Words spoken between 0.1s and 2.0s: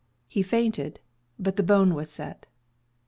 He fainted; but the bone